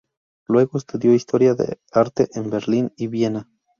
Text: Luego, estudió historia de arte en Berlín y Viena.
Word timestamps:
Luego, 0.47 0.79
estudió 0.79 1.13
historia 1.13 1.53
de 1.53 1.79
arte 1.91 2.27
en 2.33 2.49
Berlín 2.49 2.91
y 2.97 3.05
Viena. 3.05 3.51